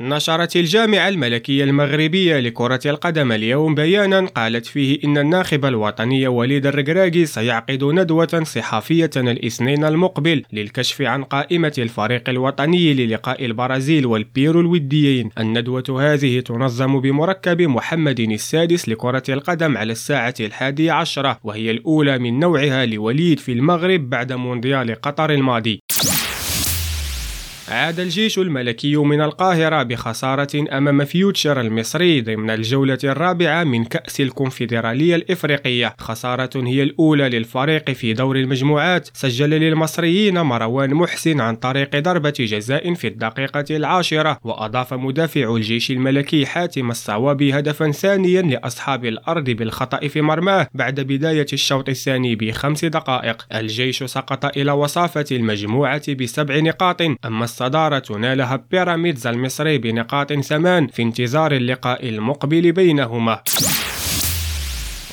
[0.00, 7.26] نشرت الجامعة الملكية المغربية لكرة القدم اليوم بيانا قالت فيه إن الناخب الوطني وليد الرقراقي
[7.26, 15.30] سيعقد ندوة صحافية الاثنين المقبل للكشف عن قائمة الفريق الوطني للقاء البرازيل والبيرو الوديين.
[15.38, 22.40] الندوة هذه تنظم بمركب محمد السادس لكرة القدم على الساعة الحادية عشرة وهي الأولى من
[22.40, 25.80] نوعها لوليد في المغرب بعد مونديال قطر الماضي.
[27.68, 35.16] عاد الجيش الملكي من القاهرة بخسارة أمام فيوتشر المصري ضمن الجولة الرابعة من كأس الكونفدرالية
[35.16, 35.94] الإفريقية.
[35.98, 39.08] خسارة هي الأولى للفريق في دور المجموعات.
[39.12, 46.46] سجل للمصريين مروان محسن عن طريق ضربة جزاء في الدقيقة العاشرة وأضاف مدافع الجيش الملكي
[46.46, 53.46] حاتم الصوابي هدفا ثانيا لأصحاب الأرض بالخطأ في مرماه بعد بداية الشوط الثاني بخمس دقائق.
[53.54, 57.02] الجيش سقط إلى وصافة المجموعة بسبع نقاط.
[57.02, 63.42] أما الصدارة نالها بيراميدز المصري بنقاط ثمان في انتظار اللقاء المقبل بينهما.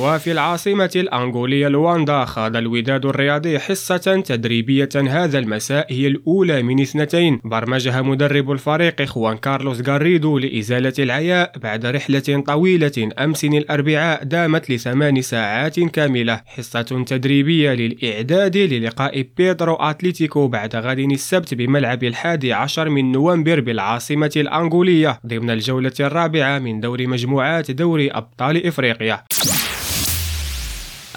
[0.00, 7.40] وفي العاصمة الأنغولية لواندا خاض الوداد الرياضي حصة تدريبية هذا المساء هي الأولى من اثنتين.
[7.44, 15.22] برمجها مدرب الفريق خوان كارلوس غاريدو لإزالة العياء بعد رحلة طويلة أمس الأربعاء دامت لثمان
[15.22, 16.40] ساعات كاملة.
[16.46, 24.32] حصة تدريبية للإعداد للقاء بيدرو أتليتيكو بعد غد السبت بملعب الحادي عشر من نوفمبر بالعاصمة
[24.36, 29.24] الأنغولية ضمن الجولة الرابعة من دور مجموعات دوري أبطال إفريقيا.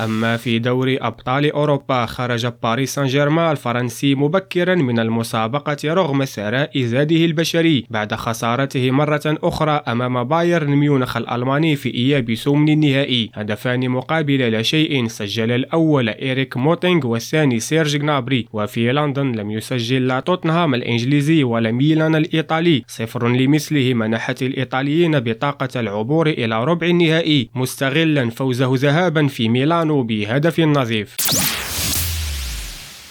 [0.02, 6.82] أما في دوري أبطال أوروبا خرج باريس سان جيرمان الفرنسي مبكرا من المسابقة رغم ثراء
[6.82, 13.32] زاده البشري بعد خسارته مرة أخرى أمام بايرن ميونخ الألماني في إياب ثمن النهائي.
[13.34, 20.08] هدفان مقابل لا شيء سجل الأول إيريك موتينغ والثاني سيرج جنابري وفي لندن لم يسجل
[20.08, 22.84] لا توتنهام الإنجليزي ولا ميلان الإيطالي.
[22.88, 30.04] صفر لمثله منحت الإيطاليين بطاقة العبور إلى ربع النهائي مستغلا فوزه ذهابا في ميلان كانوا
[30.04, 31.16] بهدف نظيف.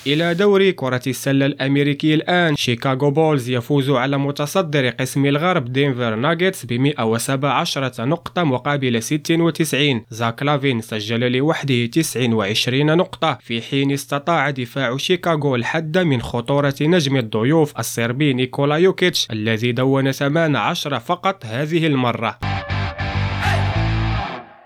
[0.06, 6.64] إلى دوري كرة السلة الأمريكي الآن شيكاغو بولز يفوز على متصدر قسم الغرب دينفر ناجتس
[6.64, 13.38] ب 117 نقطة مقابل 96 زاك لافين سجل لوحده 29 نقطة.
[13.40, 20.12] في حين استطاع دفاع شيكاغو الحد من خطورة نجم الضيوف الصربي نيكولا يوكيتش الذي دون
[20.12, 22.47] 18 فقط هذه المرة.